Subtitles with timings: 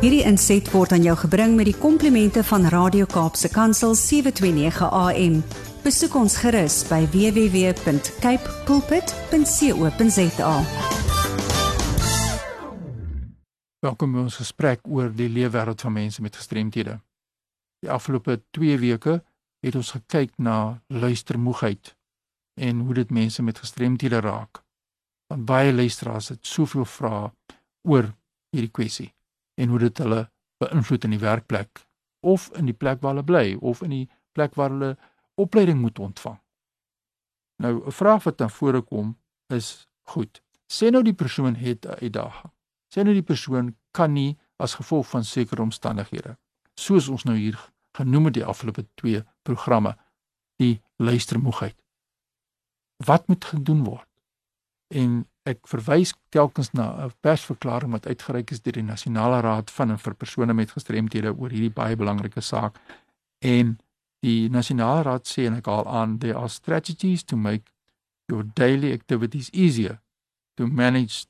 [0.00, 5.34] Hierdie inset word aan jou gebring met die komplimente van Radio Kaapse Kansel 729 AM.
[5.84, 10.54] Besoek ons gerus by www.cape pulpit.co.za.
[13.84, 16.96] Welkom by ons gesprek oor die leefwêreld van mense met gestremthede.
[17.84, 19.20] Die afgelope 2 weke
[19.60, 21.92] het ons gekyk na luistermoegheid
[22.56, 24.64] en hoe dit mense met gestremthede raak.
[25.28, 27.28] Want baie luisteraars het soveel vrae
[27.84, 28.14] oor
[28.48, 29.12] hierdie kwessie
[29.60, 30.20] en hoe dit hulle
[30.62, 31.84] beïnvloed in die werkplek
[32.26, 34.96] of in die plek waar hulle bly of in die plek waar hulle
[35.40, 36.38] opleiding moet ontvang.
[37.62, 39.16] Nou 'n vraag wat dan voorkom
[39.48, 40.42] is goed.
[40.66, 42.52] Sê nou die persoon het 'n uitdaging.
[42.92, 46.36] Sê nou die persoon kan nie as gevolg van sekere omstandighede
[46.80, 47.58] soos ons nou hier
[47.98, 49.96] genoem het die afgelope 2 programme
[50.60, 51.76] die luistermoegheid.
[53.04, 54.08] Wat moet gedoen word?
[54.88, 59.90] En ek verwys telkens na 'n persverklaring wat uitgereik is deur die Nasionale Raad van
[59.90, 62.78] en vir persone met gestremthede oor hierdie baie belangrike saak.
[63.38, 63.78] En
[64.20, 67.64] die Nasionale Raad sê en ek haal aan there are strategies to make
[68.28, 70.00] your daily activities easier
[70.56, 71.26] to manage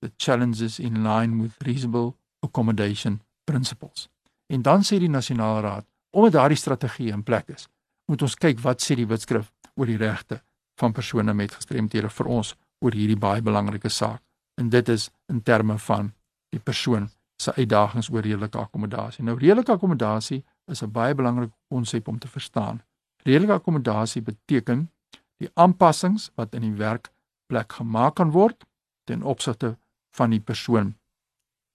[0.00, 4.08] the challenges in line with reasonable accommodation principles.
[4.46, 7.68] En dan sê die Nasionale Raad, omdat daardie strategie in plek is,
[8.06, 10.42] moet ons kyk wat sê die wetskrif oor die regte
[10.74, 14.22] van persone met gestremthede vir ons oor hierdie baie belangrike saak.
[14.60, 16.12] En dit is in terme van
[16.52, 17.08] die persoon
[17.42, 19.24] se uitdagings oor redelike akkommodasie.
[19.24, 22.82] Nou redelike akkommodasie is 'n baie belangrike konsep om te verstaan.
[23.24, 24.90] Redelike akkommodasie beteken
[25.38, 28.64] die aanpassings wat in die werkplek gemaak kan word
[29.04, 29.76] ten opsigte
[30.10, 30.94] van die persoon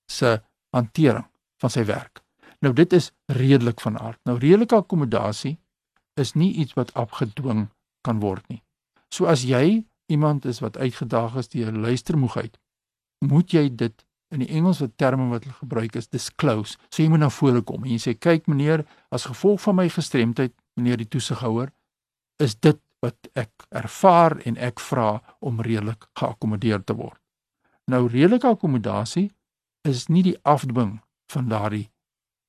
[0.06, 1.26] se hantering
[1.58, 2.22] van sy werk.
[2.60, 4.20] Nou dit is redelik van aard.
[4.24, 5.58] Nou redelike akkommodasie
[6.14, 7.68] is nie iets wat afgedwing
[8.02, 8.64] kan word nie.
[9.10, 12.58] So as jy iemand is wat uitgedaag is deur luistermoegheid,
[13.26, 16.76] moet jy dit in die Engelse terme wat hulle gebruik is disclose.
[16.92, 19.88] So jy moet na vore kom en jy sê kyk meneer, as gevolg van my
[19.92, 21.72] gestremdheid, meneer die toesighouer,
[22.44, 27.20] is dit wat ek ervaar en ek vra om redelik geakkommodeer te word.
[27.88, 29.30] Nou redelike akkommodasie
[29.88, 30.98] is nie die afdwing
[31.32, 31.88] van daardie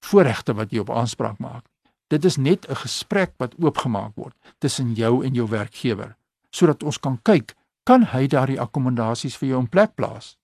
[0.05, 1.67] voorregte wat jy op aanspraak maak.
[2.11, 6.17] Dit is net 'n gesprek wat oopgemaak word tussen jou en jou werkgewer
[6.51, 7.55] sodat ons kan kyk
[7.89, 10.37] kan hy daardie akkommodasies vir jou in plek plaas.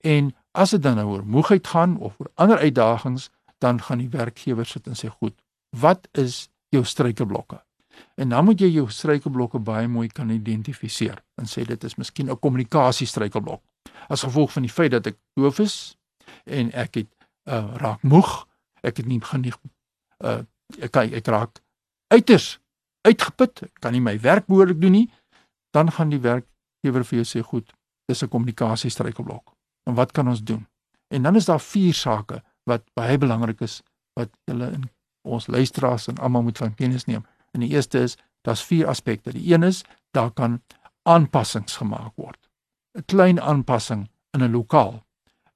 [0.00, 3.28] En as dit dan nou oor moegheid gaan of oor ander uitdagings,
[3.60, 5.36] dan gaan die werkgewer sit en sê goed,
[5.76, 7.60] wat is jou struikelblokke?
[8.16, 12.30] En dan moet jy jou struikelblokke baie mooi kan identifiseer en sê dit is miskien
[12.30, 13.62] 'n kommunikasie struikelblok.
[14.08, 15.96] As gevolg van die feit dat ek doof is
[16.44, 17.08] en ek het
[17.48, 18.46] uh, raak moeg,
[18.82, 19.58] ek het nie genoeg
[20.24, 20.42] uh
[20.82, 21.60] ek ek raak
[22.10, 22.58] uiters
[23.06, 25.06] uitgeput, kan nie my werk behoorlik doen nie,
[25.76, 27.72] dan gaan die werkgewer vir jou sê goed,
[28.08, 29.52] dis 'n kommunikasie struikelblok.
[29.86, 30.66] En wat kan ons doen?
[31.08, 33.82] En dan is daar vier sake wat baie belangrik is
[34.14, 34.90] wat julle in
[35.22, 37.24] ons luisteraars en almal moet van kennis neem.
[37.52, 39.32] En die eerste is daar's vier aspekte.
[39.32, 40.62] Die een is daar kan
[41.02, 42.38] aanpassings gemaak word.
[42.94, 45.04] 'n Klein aanpassing in 'n lokaal.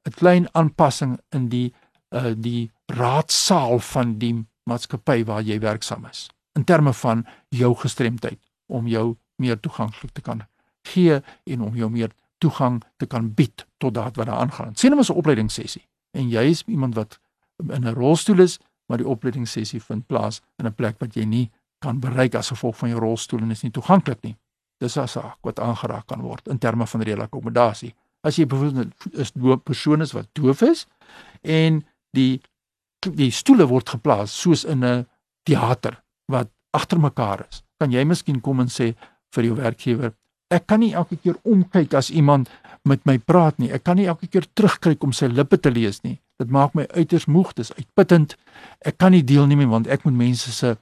[0.05, 1.75] 'n Klein aanpassing in die
[2.15, 6.29] uh die raadsaal van die maatskappy waar jy werksaam is
[6.59, 10.43] in terme van jou gestremdheid om jou meer toeganklik te kan
[10.83, 14.75] gee en om jou meer toegang te kan bied tot daad wat daar aangaan.
[14.75, 17.19] Sien ons 'n opleidingssessie en jy is iemand wat
[17.69, 21.51] in 'n rolstoel is, maar die opleidingssessie vind plaas in 'n plek wat jy nie
[21.79, 24.37] kan bereik as gevolg van jou rolstoel en is nie toeganklik nie.
[24.79, 27.95] Dis 'n saak wat aangeraak kan word in terme van redelike akkommodasie.
[28.23, 28.93] As jy byvoorbeeld
[29.35, 30.87] doof persoon is wat doof is
[31.41, 32.41] en die
[32.99, 35.07] die stoele word geplaas soos in 'n
[35.43, 37.63] teater wat agter mekaar is.
[37.81, 38.93] Kan jy miskien kom en sê
[39.35, 40.13] vir jou werkgewer,
[40.51, 42.51] ek kan nie elke keer omkyk as iemand
[42.85, 43.71] met my praat nie.
[43.71, 46.19] Ek kan nie elke keer terugkyk om sy lippe te lees nie.
[46.41, 48.37] Dit maak my uiters moeg, dis uitputtend.
[48.87, 50.77] Ek kan nie deelneem nie want ek moet mense se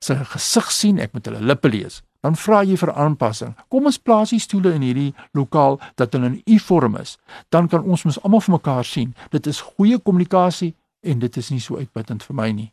[0.00, 1.98] se gesig sien, ek moet hulle lippe lees.
[2.24, 3.52] Dan vra jy vir aanpassing.
[3.68, 7.18] Kom ons plaas die stoele in hierdie lokaal dat hulle in U-vorm is.
[7.52, 9.12] Dan kan ons mos almal vir mekaar sien.
[9.28, 10.72] Dit is goeie kommunikasie
[11.04, 12.70] en dit is nie so uitputtend vir my nie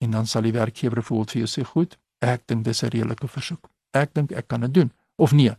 [0.00, 3.28] en dan sal die werkgewer voel vir jou sê goed, ek dink dis 'n redelike
[3.28, 3.70] versoek.
[3.92, 5.52] Ek dink ek kan dit doen of nee,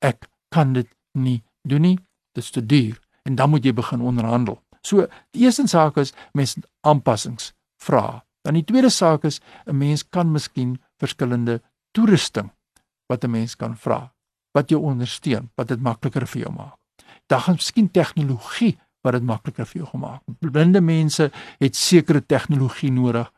[0.00, 1.98] ek kan dit nie doen nie,
[2.34, 4.60] dit is te duur en dan moet jy begin onderhandel.
[4.82, 8.24] So die eerste saak is mens aanpassings vra.
[8.44, 11.62] Dan die tweede saak is 'n mens kan miskien verskillende
[11.92, 12.50] toerusting
[13.08, 14.14] wat 'n mens kan vra
[14.54, 16.78] wat jou ondersteun, wat dit makliker vir jou maak.
[17.26, 20.22] Dan gaan miskien tegnologie wat dit makliker vir jou gemaak.
[20.40, 23.32] Blinde mense het sekere tegnologie nodig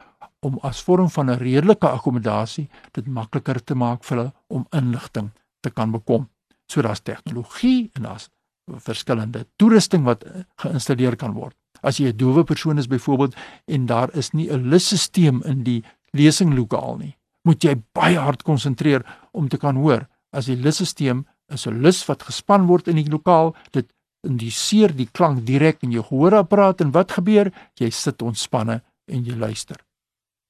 [0.46, 5.30] om as vorm van 'n redelike akkommodasie dit makliker te maak vir hulle om inligting
[5.60, 6.28] te kan bekom.
[6.66, 8.28] So daar's tegnologie en daar's
[8.66, 10.24] verskillende toerusting wat
[10.62, 11.54] geïnstalleer kan word.
[11.82, 15.84] As jy 'n doewe persoon is byvoorbeeld en daar is nie 'n lusstelsel in die
[16.12, 20.08] lesinglokaal nie, moet jy baie hard konsentreer om te kan hoor.
[20.32, 25.08] As die lusstelsel is 'n lus wat gespan word in die lokaal, dit indiseer die
[25.12, 27.52] klank direk in jou gehoorapparaat en wat gebeur?
[27.74, 29.76] Jy sit ontspanne en jy luister.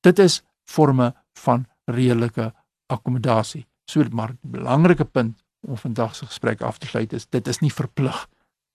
[0.07, 2.53] Dit is forme van redelike
[2.87, 3.67] akkommodasie.
[3.91, 7.59] So maar 'n belangrike punt om vandag se gesprek af te sluit is dit is
[7.59, 8.29] nie verplig.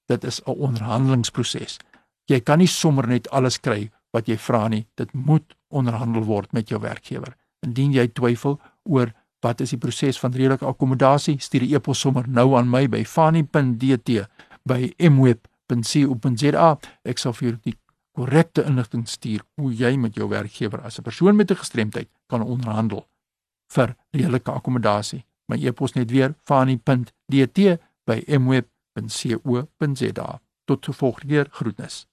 [0.05, 1.79] Dit is 'n onderhandelingsproses.
[2.25, 4.87] Jy kan nie sommer net alles kry wat jy vra nie.
[4.95, 7.35] Dit moet onderhandel word met jou werkgewer.
[7.59, 12.27] Indien jy twyfel oor wat is die proses van redelike akkommodasie, stuur die e-pos sommer
[12.27, 14.27] nou aan my by fani.dt
[14.63, 16.77] by mweb.co.za.
[17.03, 17.77] Ek sal vir jou die
[18.11, 22.43] korrekte inligting stuur hoe jy met jou werkgewer as 'n persoon met 'n gestremdheid kan
[22.43, 23.07] onderhandel
[23.67, 25.25] vir redelike akkommodasie.
[25.45, 27.59] My e-pos net weer fani.dt
[28.03, 30.29] by mweb.co.za.
[30.65, 32.07] Tot volgende keer groetnis.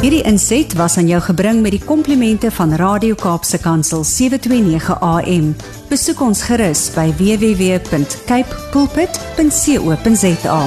[0.00, 5.54] Hierdie inset was aan jou gebring met die komplimente van Radio Kaapse Kansel 729 AM.
[5.88, 10.60] Besoek ons gerus by www.cape pulpit.co.za.